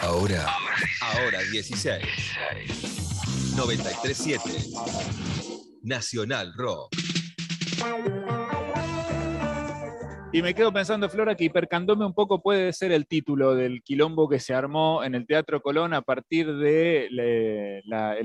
[0.00, 0.46] Ahora,
[1.00, 2.02] ahora 16.
[3.56, 4.40] 937.
[5.82, 6.94] Nacional Rock.
[10.34, 14.30] Y me quedo pensando, Flora, que Hipercandome un poco puede ser el título del quilombo
[14.30, 17.08] que se armó en el Teatro Colón a partir de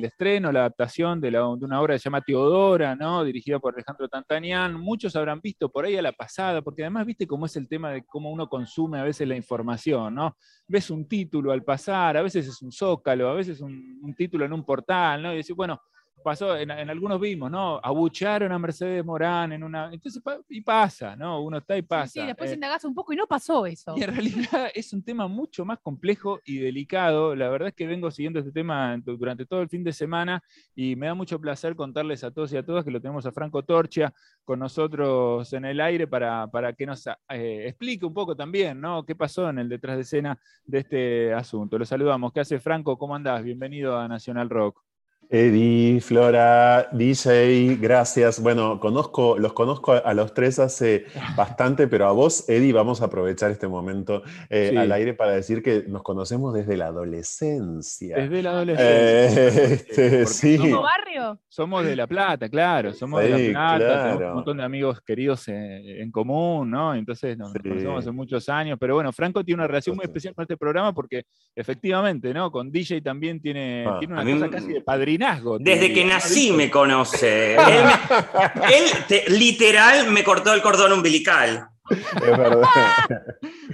[0.01, 3.25] estreno, la adaptación de, una obra que se llama Teodora, ¿no?
[3.25, 4.79] dirigida por Alejandro Tantanian.
[4.79, 7.91] Muchos habrán visto por ahí a la pasada, porque además viste cómo es el tema
[7.91, 10.37] de cómo uno consume a veces la información, ¿no?
[10.65, 14.45] Ves un título al pasar, a veces es un zócalo, a veces un, un título
[14.45, 15.33] en un portal, ¿no?
[15.33, 15.81] Y decís, bueno,
[16.23, 17.79] pasó, en, algunos vimos, ¿no?
[17.83, 19.89] Abucharon a Mercedes Morán en una.
[19.91, 21.41] Entonces, y pasa, ¿no?
[21.41, 22.07] Uno está y pasa.
[22.07, 23.93] Sí, después eh, indagas un poco y no pasó eso.
[23.95, 27.35] Y en realidad es un tema mucho más complejo y delicado.
[27.35, 30.43] La verdad es que vengo siguiendo este tema durante todo el fin de semana
[30.75, 33.31] y me da mucho placer contarles a todos y a todas que lo tenemos a
[33.31, 38.35] Franco Torchia con nosotros en el aire para, para que nos eh, explique un poco
[38.35, 39.05] también, ¿no?
[39.05, 41.77] ¿Qué pasó en el detrás de escena de este asunto?
[41.77, 42.31] Lo saludamos.
[42.33, 42.97] ¿Qué hace Franco?
[42.97, 43.43] ¿Cómo andás?
[43.43, 44.86] Bienvenido a Nacional Rock.
[45.29, 48.41] Eddie, Flora, DJ, gracias.
[48.41, 53.05] Bueno, conozco, los conozco a los tres hace bastante, pero a vos, Eddie, vamos a
[53.05, 58.15] aprovechar este momento eh, al aire para decir que nos conocemos desde la adolescencia.
[58.15, 59.43] Desde la adolescencia.
[59.43, 60.57] Eh, este, sí.
[60.57, 61.39] ¿Somos barrio?
[61.49, 62.93] Somos de La Plata, claro.
[62.93, 66.95] Somos de La Plata, tenemos un montón de amigos queridos en, común, ¿no?
[66.95, 68.77] Entonces nos, conocemos hace muchos años.
[68.79, 72.49] Pero bueno, Franco tiene una relación muy especial con este programa porque efectivamente, ¿no?
[72.49, 73.97] Con DJ también tiene, ah.
[73.99, 75.16] tiene una cosa casi de padrino
[75.59, 77.55] desde que nací me conoce.
[77.55, 81.69] él, literal me cortó el cordón umbilical.
[81.89, 82.65] Es verdad.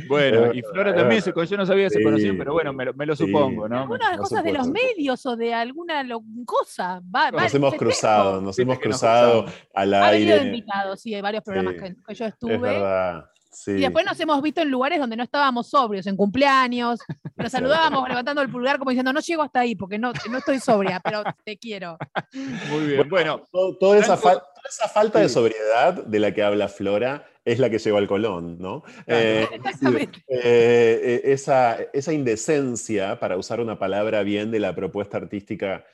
[0.07, 3.15] bueno, y Flora también, se, yo no sabía que se conocían, pero bueno, me, lo
[3.15, 3.81] supongo, ¿no?
[3.81, 6.05] Algunas cosas de los medios o de alguna
[6.45, 7.01] cosa.
[7.31, 10.33] nos hemos cruzado, nos hemos cruzado al aire.
[10.33, 12.55] Ha invitados, sí, de varios programas que, yo estuve.
[12.55, 13.25] Es verdad.
[13.67, 16.99] Y después nos hemos visto en lugares donde no estábamos sobrios, en cumpleaños,
[17.35, 20.59] nos saludábamos levantando el pulgar como diciendo, no llego hasta ahí porque no, no estoy
[20.59, 21.97] sobria, pero te quiero.
[22.69, 23.43] Muy bien, bueno.
[23.79, 24.17] toda, esa
[24.69, 28.57] esa falta de sobriedad de la que habla Flora es la que llegó al Colón,
[28.59, 28.83] ¿no?
[29.07, 30.19] Eh, Exactamente.
[30.27, 35.85] Eh, eh, esa, esa indecencia, para usar una palabra bien de la propuesta artística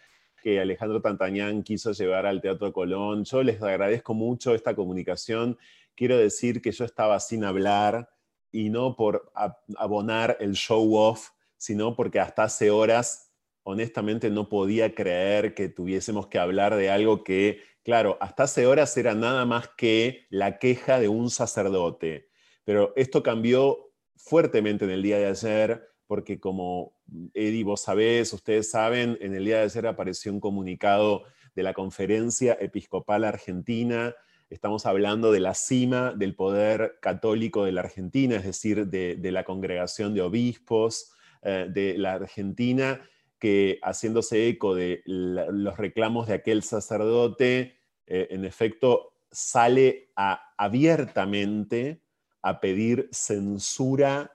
[0.42, 3.26] que Alejandro Tantañán quiso llevar al Teatro Colón.
[3.26, 5.58] Yo les agradezco mucho esta comunicación
[6.00, 8.10] quiero decir que yo estaba sin hablar
[8.54, 9.34] y no por
[9.76, 13.34] abonar el show off, sino porque hasta hace horas,
[13.64, 18.96] honestamente, no podía creer que tuviésemos que hablar de algo que, claro, hasta hace horas
[18.96, 22.30] era nada más que la queja de un sacerdote.
[22.64, 26.98] Pero esto cambió fuertemente en el día de ayer, porque como
[27.34, 31.24] Eddie, vos sabés, ustedes saben, en el día de ayer apareció un comunicado
[31.56, 34.16] de la Conferencia Episcopal Argentina,
[34.50, 39.44] Estamos hablando de la cima del poder católico de la Argentina, es decir, de, la
[39.44, 41.12] congregación de obispos
[41.44, 43.00] eh, de la Argentina,
[43.38, 47.78] que haciéndose eco de los reclamos de aquel sacerdote,
[48.08, 50.12] eh, en efecto, sale
[50.58, 52.02] abiertamente
[52.42, 54.34] a pedir censura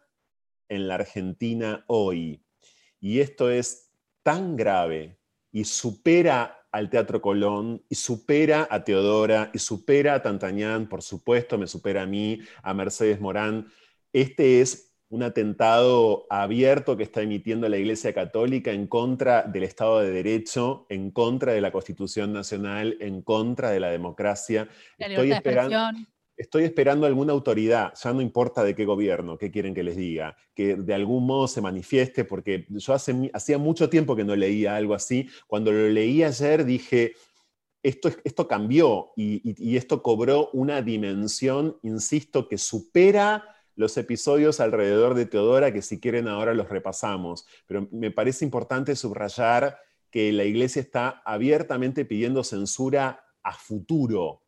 [0.68, 2.40] en la Argentina hoy.
[3.00, 3.90] Y esto es
[4.22, 5.18] tan grave
[5.50, 11.56] y supera al Teatro Colón y supera a Teodora y supera a Tantañán, por supuesto,
[11.56, 13.68] me supera a mí, a Mercedes Morán.
[14.12, 20.00] Este es un atentado abierto que está emitiendo la Iglesia Católica en contra del Estado
[20.00, 24.68] de Derecho, en contra de la Constitución Nacional, en contra de la democracia.
[24.98, 25.78] Estoy esperando,
[26.36, 30.36] estoy esperando alguna autoridad, ya no importa de qué gobierno, qué quieren que les diga,
[30.54, 34.76] que de algún modo se manifieste, porque yo hace, hacía mucho tiempo que no leía
[34.76, 35.28] algo así.
[35.46, 37.14] Cuando lo leí ayer dije,
[37.82, 43.44] esto, esto cambió y, esto cobró una dimensión, insisto, que supera
[43.76, 47.46] los episodios alrededor de Teodora, que si quieren ahora los repasamos.
[47.66, 49.78] Pero me parece importante subrayar
[50.10, 54.43] que la iglesia está abiertamente pidiendo censura a futuro,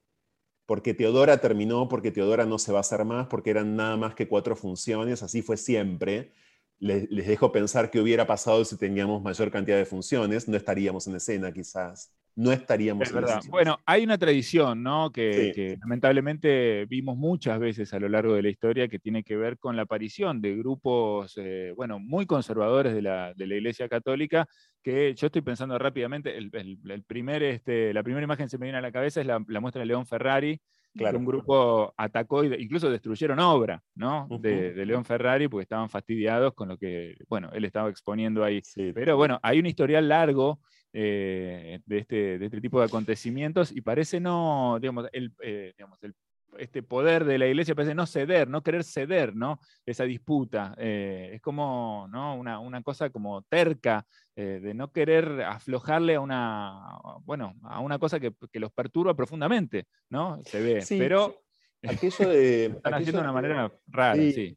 [0.67, 4.15] porque Teodora terminó, porque Teodora no se va a hacer más, porque eran nada más
[4.15, 6.33] que cuatro funciones, así fue siempre.
[6.79, 11.17] Les, dejo pensar qué hubiera pasado si teníamos mayor cantidad de funciones, no estaríamos en
[11.17, 13.41] escena quizás, no estaríamos en verdad.
[13.49, 15.11] Bueno, hay una tradición, ¿no?
[15.11, 19.59] Que, lamentablemente vimos muchas veces a lo largo de la historia que tiene que ver
[19.59, 24.47] con la aparición de grupos, eh, bueno, muy conservadores de la, de la Iglesia Católica
[24.87, 28.79] que yo estoy pensando rápidamente, el, primer, este, la primera imagen que se me viene
[28.79, 30.61] a la cabeza es la, muestra de León Ferrari,
[30.95, 31.15] claro.
[31.15, 34.29] que un grupo atacó e incluso destruyeron obra ¿no?
[34.39, 38.63] de, León Ferrari porque estaban fastidiados con lo que, bueno, él estaba exponiendo ahí.
[38.95, 40.61] Pero bueno, hay un historial largo
[40.99, 46.03] eh, de, este, de este tipo de acontecimientos y parece no, digamos, el, eh, digamos,
[46.03, 46.15] el
[46.57, 49.61] este poder de la iglesia parece no ceder, no querer ceder, ¿no?
[49.85, 50.75] Esa disputa.
[50.79, 52.35] Eh, es como ¿no?
[52.35, 58.33] una, cosa como terca de no querer aflojarle a una, bueno, a una cosa que,
[58.55, 60.41] los perturba profundamente, ¿no?
[60.45, 60.83] Se ve.
[60.89, 61.43] Pero
[61.87, 64.57] aquello de, están haciendo de una manera rara, sí.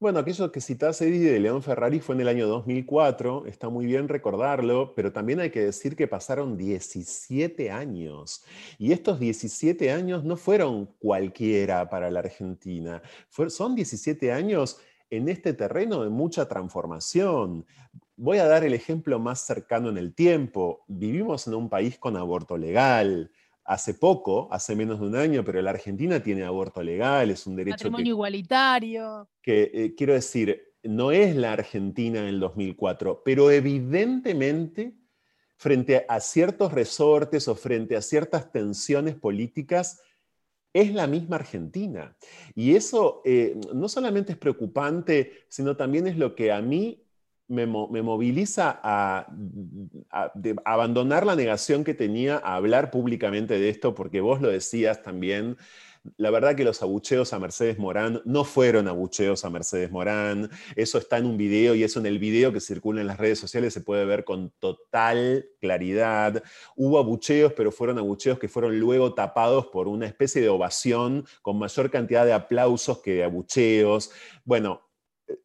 [0.00, 3.84] Bueno, aquello que citás, Eddie, de León Ferrari fue en el año 2004, está muy
[3.84, 8.44] bien recordarlo, pero también hay que decir que pasaron 17 años.
[8.78, 13.02] Y estos 17 años no fueron cualquiera para la Argentina,
[13.48, 14.78] son 17 años
[15.10, 17.66] en este terreno de mucha transformación.
[18.16, 20.84] Voy a dar el ejemplo más cercano en el tiempo.
[20.86, 23.32] Vivimos en un país con aborto legal,
[23.68, 27.54] hace poco, hace menos de un año, pero la Argentina tiene aborto legal, es un
[27.54, 27.74] derecho.
[27.74, 29.28] Matrimonio igualitario.
[29.42, 34.94] Que eh, quiero decir, no es la Argentina en el 2004, pero evidentemente
[35.58, 40.00] frente a ciertos resortes o frente a ciertas tensiones políticas,
[40.72, 42.16] es la misma Argentina.
[42.54, 47.04] Y eso eh, no solamente es preocupante, sino también es lo que a mí
[47.48, 49.26] me, moviliza a,
[50.64, 55.56] abandonar la negación que tenía a hablar públicamente de esto, porque vos lo decías también.
[56.16, 60.48] La verdad que los abucheos a Mercedes Morán no fueron abucheos a Mercedes Morán.
[60.76, 63.38] Eso está en un video y eso en el video que circula en las redes
[63.38, 66.42] sociales se puede ver con total claridad.
[66.76, 71.58] Hubo abucheos, pero fueron abucheos que fueron luego tapados por una especie de ovación con
[71.58, 74.10] mayor cantidad de aplausos que de abucheos.
[74.44, 74.87] Bueno,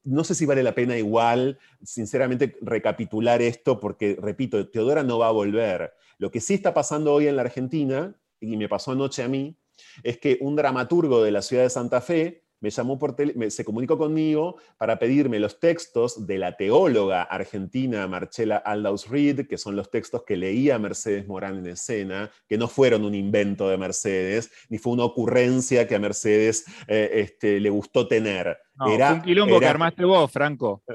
[0.04, 5.28] no sé si vale la pena igual, sinceramente, recapitular esto, porque, repito, Teodora no va
[5.28, 5.94] a volver.
[6.18, 9.58] Lo que sí está pasando hoy en la Argentina, y me pasó anoche a mí,
[10.04, 13.14] es que un dramaturgo de la ciudad de Santa Fe me llamó por
[13.50, 19.58] se comunicó conmigo para pedirme los textos de la teóloga argentina Marcela Aldaus Reed, que
[19.58, 23.78] son los textos que leía Mercedes Morán en escena, que no fueron un invento de
[23.78, 28.58] Mercedes, ni fue una ocurrencia que a Mercedes eh, este, le gustó tener
[28.88, 30.82] era, un quilombo que armaste vos, Franco.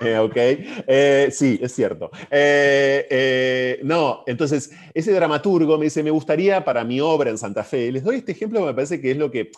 [0.00, 2.10] Eh, ok, eh, sí, es cierto.
[2.30, 7.90] Eh, no, entonces, ese dramaturgo me dice, me gustaría para mi obra en Santa Fe,
[7.90, 9.50] les doy este ejemplo, me parece que es lo que,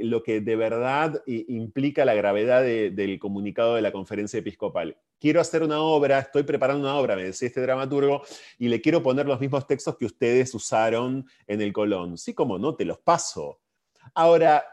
[0.00, 4.96] lo que de verdad implica la gravedad del comunicado de la conferencia episcopal.
[5.20, 8.22] Quiero hacer una obra, estoy preparando una obra, me decía este dramaturgo,
[8.58, 12.16] y le quiero poner los mismos textos que ustedes usaron en el Colón.
[12.16, 13.60] Sí, como no, te los paso.
[14.14, 14.64] Ahora,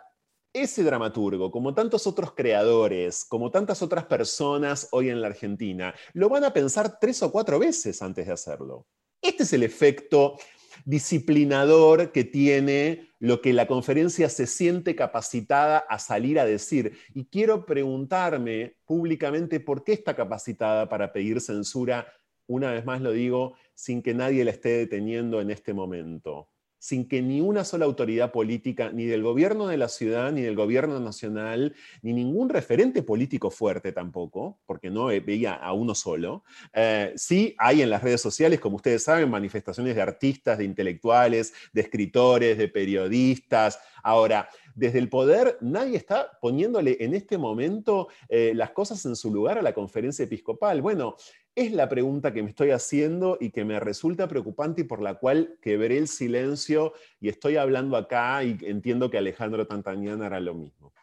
[0.55, 6.29] ese dramaturgo, como tantos otros creadores, como tantas otras personas hoy en la Argentina, lo
[6.29, 8.87] van a pensar tres o cuatro veces antes de hacerlo.
[9.21, 10.37] Este es el efecto
[10.85, 16.97] disciplinador que tiene lo que la conferencia se siente capacitada a salir a decir.
[17.13, 22.07] Y quiero preguntarme públicamente por qué está capacitada para pedir censura,
[22.47, 26.49] una vez más lo digo, sin que nadie la esté deteniendo en este momento
[26.79, 30.55] sin que ni una sola autoridad política, ni del gobierno de la ciudad, ni del
[30.55, 36.43] gobierno nacional, ni ningún referente político fuerte tampoco, porque no veía a uno solo.
[36.73, 41.53] Eh, sí hay en las redes sociales, como ustedes saben, manifestaciones de artistas, de intelectuales,
[41.73, 43.79] de escritores, de periodistas.
[44.03, 49.33] Ahora, desde el poder nadie está poniéndole en este momento eh, las cosas en su
[49.33, 50.81] lugar a la conferencia episcopal.
[50.81, 51.15] Bueno,
[51.55, 55.15] es la pregunta que me estoy haciendo y que me resulta preocupante y por la
[55.15, 60.53] cual quebré el silencio y estoy hablando acá y entiendo que Alejandro Tantañán hará lo
[60.53, 60.93] mismo.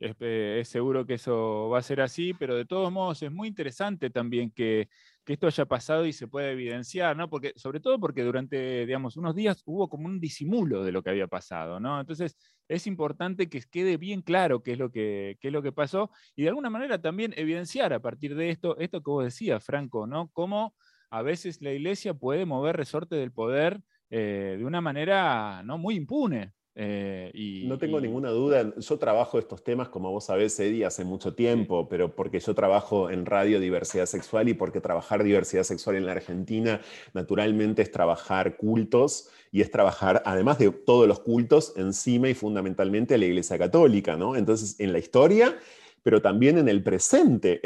[0.00, 3.48] Eh, es, seguro que eso va a ser así, pero de todos modos es muy
[3.48, 4.88] interesante también que,
[5.26, 7.28] esto haya pasado y se pueda evidenciar, ¿no?
[7.28, 11.10] Porque, sobre todo porque durante, digamos, unos días hubo como un disimulo de lo que
[11.10, 11.98] había pasado, ¿no?
[12.00, 12.36] Entonces
[12.68, 16.42] es importante que quede bien claro qué es lo que, es lo que pasó y
[16.42, 20.30] de alguna manera también evidenciar a partir de esto, esto que vos decías, Franco, ¿no?
[20.32, 20.76] Cómo
[21.10, 23.80] a veces la iglesia puede mover resorte del poder
[24.10, 29.38] eh, de una manera no muy impune, eh, y, no tengo ninguna duda, yo trabajo
[29.38, 33.58] estos temas, como vos sabés, Eddie, hace mucho tiempo, pero porque yo trabajo en radio
[33.58, 36.82] diversidad sexual y porque trabajar diversidad sexual en la Argentina
[37.14, 43.14] naturalmente es trabajar cultos y es trabajar, además de todos los cultos, encima y fundamentalmente
[43.14, 44.36] a la Iglesia Católica, ¿no?
[44.36, 45.56] Entonces, en la historia,
[46.02, 47.62] pero también en el presente.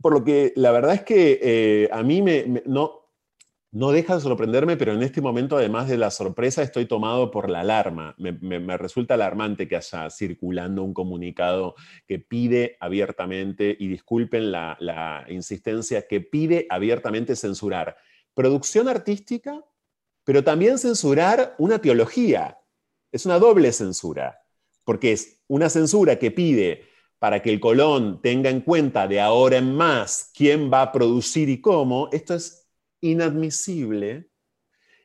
[0.00, 2.99] por lo que la verdad es que eh, a mí me, no,
[3.72, 7.48] no deja de sorprenderme, pero en este momento, además de la sorpresa, estoy tomado por
[7.48, 8.16] la alarma.
[8.18, 15.24] Me, resulta alarmante que haya circulando un comunicado que pide abiertamente, y disculpen la, la
[15.28, 17.96] insistencia, que pide abiertamente censurar
[18.34, 19.64] producción artística,
[20.24, 22.58] pero también censurar una teología.
[23.12, 24.40] Es una doble censura,
[24.84, 26.88] porque es una censura que pide
[27.20, 31.48] para que el Colón tenga en cuenta de ahora en más quién va a producir
[31.48, 32.08] y cómo.
[32.12, 32.59] Esto es
[33.00, 34.28] inadmisible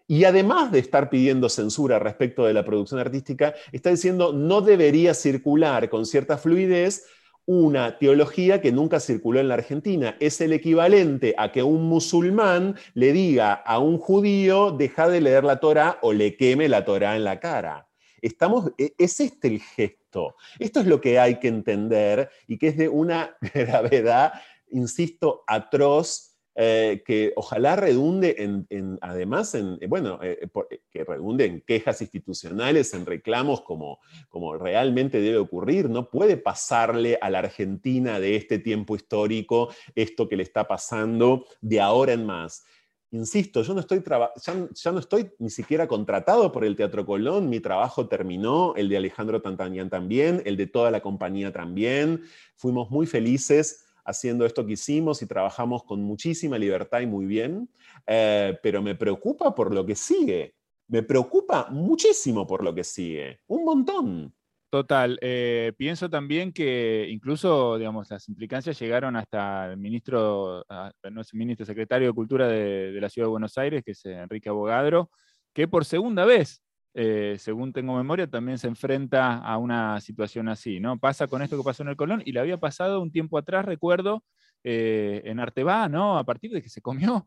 [0.08, 5.14] Y además de estar pidiendo censura respecto de la producción artística, está diciendo no debería
[5.14, 7.06] circular con cierta fluidez
[7.46, 10.18] una teología que nunca circuló en la Argentina.
[10.20, 15.44] Es el equivalente a que un musulmán le diga a un judío, deja de leer
[15.44, 17.88] la Torah o le queme la Torah en la cara.
[18.22, 20.36] Estamos, e, es este el gesto.
[20.58, 24.34] Esto es lo que hay que entender y que es de una gravedad,
[24.72, 30.48] insisto, atroz eh, que ojalá redunde en, además, en, eh, bueno, eh,
[30.90, 35.90] que redunde en quejas institucionales, en reclamos como, como realmente debe ocurrir.
[35.90, 41.46] No puede pasarle a la Argentina de este tiempo histórico esto que le está pasando
[41.60, 42.64] de ahora en más.
[43.12, 47.50] Insisto, yo no estoy ya, ya, no estoy ni siquiera contratado por el Teatro Colón,
[47.50, 52.24] mi trabajo terminó, el de Alejandro Tantanian también, el de toda la compañía también.
[52.56, 57.70] Fuimos muy felices haciendo esto que hicimos y trabajamos con muchísima libertad y muy bien,
[58.06, 60.56] eh, pero me preocupa por lo que sigue.
[60.88, 64.34] Me preocupa muchísimo por lo que sigue, un montón.
[64.70, 70.66] Total, eh, pienso también que incluso, digamos, las implicancias llegaron hasta el ministro,
[71.12, 74.06] no es ministro, secretario de Cultura de, de, la Ciudad de Buenos Aires, que es
[74.06, 75.10] Enrique Abogadro,
[75.54, 76.62] que por segunda vez
[76.96, 80.98] eh, según tengo memoria, también se enfrenta a una situación así, ¿no?
[80.98, 83.66] Pasa con esto que pasó en el Colón y le había pasado un tiempo atrás,
[83.66, 84.24] recuerdo,
[84.64, 86.18] eh, en Arteba, ¿no?
[86.18, 87.26] A partir de que se comió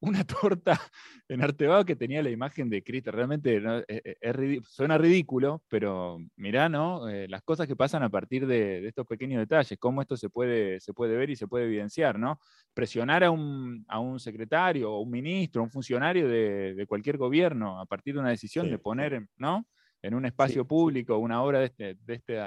[0.00, 0.80] una torta
[1.28, 3.10] en Artebao que tenía la imagen de Cristo.
[3.10, 3.56] Realmente
[3.88, 7.08] eh, eh, suena ridículo, pero mirá, ¿no?
[7.08, 10.80] Eh, las cosas que pasan a partir de, estos pequeños detalles, cómo esto se puede,
[10.80, 12.40] se puede ver y se puede evidenciar, ¿no?
[12.74, 17.86] Presionar a un, a un secretario, o un ministro, un funcionario de, cualquier gobierno a
[17.86, 19.66] partir de una decisión de poner, ¿no?
[20.02, 22.38] En un espacio público una obra de este, de este,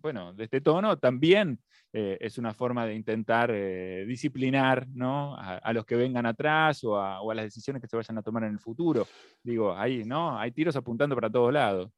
[0.00, 1.58] bueno, de este tono, también
[1.92, 5.36] eh, es una forma de intentar eh, disciplinar ¿no?
[5.36, 8.52] a, los que vengan atrás o a, las decisiones que se vayan a tomar en
[8.52, 9.06] el futuro.
[9.42, 10.38] Digo, ahí, ¿no?
[10.38, 11.90] hay tiros apuntando para todos lados.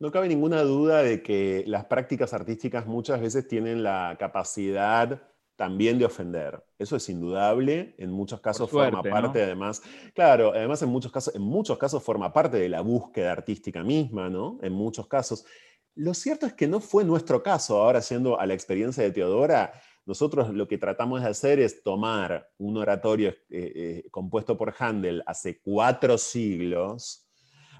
[0.00, 5.22] No cabe ninguna duda de que las prácticas artísticas muchas veces tienen la capacidad
[5.56, 6.64] también de ofender.
[6.78, 9.82] Eso es indudable, en muchos casos forma parte además,
[10.14, 14.28] claro, además en muchos casos, en muchos casos forma parte de la búsqueda artística misma,
[14.28, 14.58] ¿no?
[14.62, 15.44] En muchos casos.
[15.94, 19.72] Lo cierto es que no fue nuestro caso, ahora siendo a la experiencia de Teodora,
[20.06, 25.22] nosotros lo que tratamos de hacer es tomar un oratorio eh, eh, compuesto por Handel
[25.26, 27.23] hace cuatro siglos,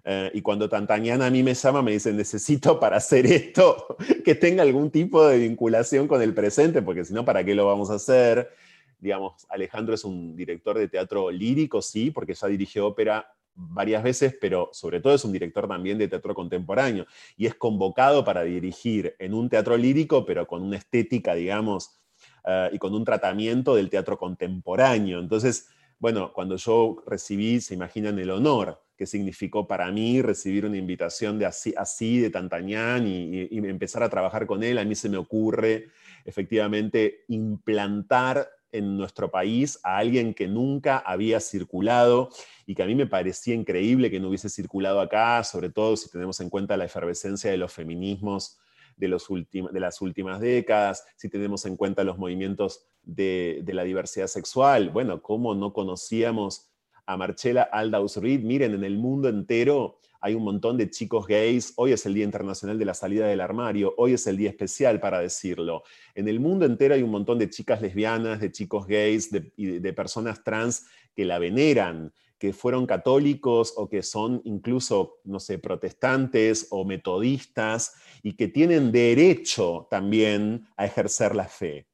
[0.04, 4.34] eh, y cuando Tantañana a mí me llama, me dice, necesito para hacer esto que
[4.34, 7.90] tenga algún tipo de vinculación con el presente, porque si no, ¿para qué lo vamos
[7.90, 8.50] a hacer?
[8.98, 14.36] Digamos, Alejandro es un director de teatro lírico, sí, porque ya dirigió ópera varias veces,
[14.38, 17.06] pero sobre todo es un director también de teatro contemporáneo
[17.36, 22.00] y es convocado para dirigir en un teatro lírico, pero con una estética, digamos,
[22.44, 25.18] eh, y con un tratamiento del teatro contemporáneo.
[25.20, 25.68] Entonces,
[25.98, 31.38] bueno, cuando yo recibí, se imaginan el honor que significó para mí recibir una invitación
[31.38, 34.78] de así, de Tantañán y, empezar a trabajar con él.
[34.78, 35.88] A mí se me ocurre
[36.24, 42.30] efectivamente implantar en nuestro país a alguien que nunca había circulado
[42.66, 46.10] y que a mí me parecía increíble que no hubiese circulado acá, sobre todo si
[46.10, 48.58] tenemos en cuenta la efervescencia de los feminismos
[48.96, 53.84] de, los de las últimas décadas, si tenemos en cuenta los movimientos de, de la
[53.84, 54.90] diversidad sexual.
[54.90, 56.73] Bueno, ¿cómo no conocíamos
[57.06, 58.40] a Marcela Aldaus Reed.
[58.40, 61.74] Miren, en el mundo entero hay un montón de chicos gays.
[61.76, 63.94] Hoy es el Día Internacional de la Salida del Armario.
[63.98, 65.82] Hoy es el día especial para decirlo.
[66.14, 69.92] En el mundo entero hay un montón de chicas lesbianas, de chicos gays y de
[69.92, 76.66] personas trans que la veneran que fueron católicos o que son incluso, no sé, protestantes
[76.70, 81.86] o metodistas y que tienen derecho también a ejercer la fe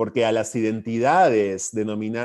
[0.00, 1.72] porque a las identidades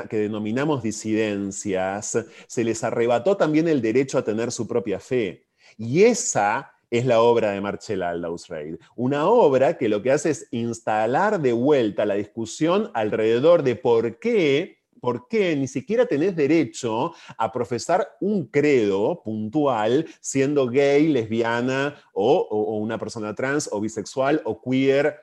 [0.08, 5.44] que denominamos disidencias se les arrebató también el derecho a tener su propia fe.
[5.76, 8.76] Y esa es la obra de Marcella Aldous Reid.
[8.94, 14.18] Una obra que lo que hace es instalar de vuelta la discusión alrededor de por
[14.20, 21.94] qué, por qué ni siquiera tenés derecho a profesar un credo puntual siendo gay, lesbiana
[22.14, 25.14] o, o una persona trans o bisexual o queer,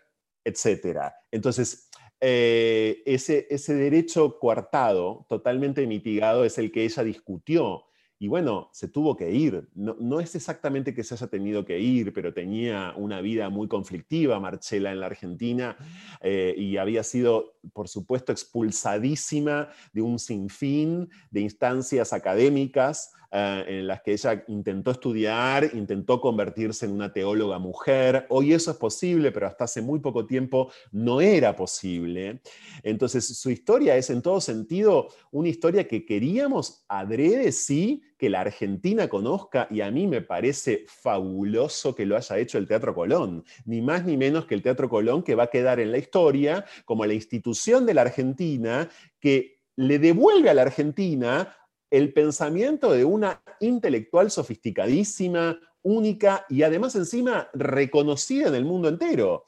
[0.44, 1.14] etc.
[1.32, 1.83] Entonces,
[2.26, 7.84] eh, ese, ese derecho coartado, totalmente mitigado, es el que ella discutió.
[8.24, 9.68] Y bueno, se tuvo que ir.
[9.76, 14.40] No, es exactamente que se haya tenido que ir, pero tenía una vida muy conflictiva,
[14.40, 15.76] Marcela, en la Argentina,
[16.22, 23.88] eh, y había sido, por supuesto, expulsadísima de un sinfín de instancias académicas eh, en
[23.88, 28.28] las que ella intentó estudiar, intentó convertirse en una teóloga mujer.
[28.30, 32.44] Hoy eso es posible, pero hasta hace muy poco tiempo no era posible.
[32.84, 38.40] Entonces, su historia es en todo sentido una historia que queríamos adrede, sí, que la
[38.40, 43.44] Argentina conozca y a mí me parece fabuloso que lo haya hecho el Teatro Colón,
[43.66, 46.64] ni más ni menos que el Teatro Colón que va a quedar en la historia
[46.86, 48.90] como la institución de la Argentina
[49.20, 51.54] que le devuelve a la Argentina
[51.92, 59.44] el pensamiento de una intelectual sofisticadísima, única y además encima reconocida en el mundo entero.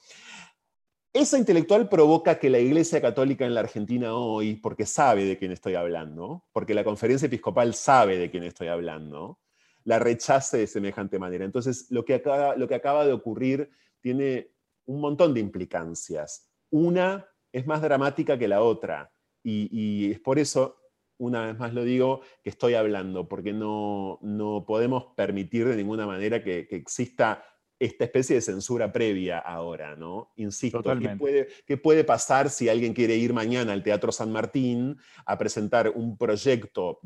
[1.16, 5.54] Esa intelectual provoca que la Iglesia Católica en la Argentina hoy, porque sabe de quién
[5.54, 9.40] estoy hablando, porque la conferencia episcopal sabe de quién estoy hablando,
[9.86, 11.46] la rechace de semejante manera.
[11.46, 13.70] Entonces, lo que acaba, lo que acaba de ocurrir
[14.02, 14.52] tiene
[14.88, 16.50] un montón de implicancias.
[16.70, 19.10] Una es más dramática que la otra,
[19.42, 20.82] y, es por eso,
[21.18, 26.08] una vez más lo digo, que estoy hablando, porque no, no podemos permitir de ninguna
[26.08, 27.42] manera que, que exista
[27.80, 30.32] esta especie de censura previa ahora, ¿no?
[30.38, 34.98] Insisto, ¿qué puede, ¿qué puede, pasar si alguien quiere ir mañana al Teatro San Martín
[35.26, 37.00] a presentar un proyecto,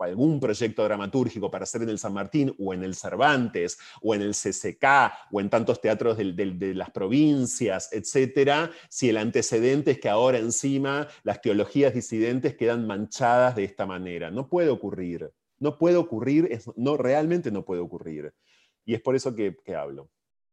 [0.00, 4.22] algún proyecto dramatúrgico para hacer en el San Martín o en el Cervantes o en
[4.22, 4.84] el CCK
[5.32, 11.08] o en tantos teatros de, las provincias, etcétera, si el antecedente es que ahora encima
[11.22, 14.30] las teologías disidentes quedan manchadas de esta manera?
[14.30, 15.30] No puede ocurrir.
[15.58, 18.34] No puede ocurrir, no, realmente no puede ocurrir.
[18.86, 20.08] Y es por eso que, hablo.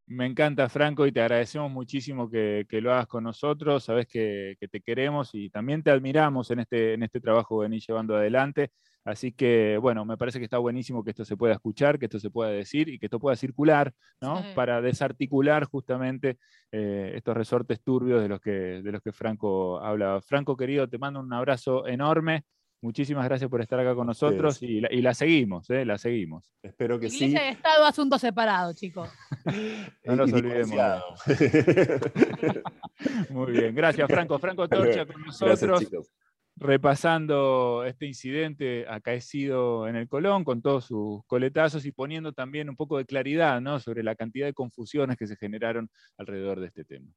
[0.08, 3.84] Me encanta, Franco, y te agradecemos muchísimo que, lo hagas con nosotros.
[3.86, 7.88] Sabes que, te queremos y también te admiramos en este, en este trabajo que venís
[7.88, 8.72] llevando adelante.
[9.06, 12.20] Así que, bueno, me parece que está buenísimo que esto se pueda escuchar, que esto
[12.20, 14.42] se pueda decir y que esto pueda circular, ¿no?
[14.56, 16.38] Para desarticular justamente
[16.72, 20.22] eh, estos resortes turbios de los, que, de los que Franco habla.
[20.22, 22.46] Franco, querido, te mando un abrazo enorme.
[22.84, 25.86] Muchísimas gracias por estar acá con nosotros y la, seguimos, ¿eh?
[25.86, 26.52] la seguimos.
[26.62, 27.48] Espero que Iglesia sí.
[27.56, 29.10] Estado, asuntos separados, chicos.
[30.04, 30.76] no nos olvidemos.
[33.30, 34.38] Muy bien, gracias Franco.
[34.38, 36.12] Franco Torcha con nosotros.
[36.58, 42.76] repasando este incidente acaecido en el Colón con todos sus coletazos y poniendo también un
[42.76, 43.80] poco de claridad ¿no?
[43.80, 47.08] sobre la cantidad de confusiones que se generaron alrededor de este tema.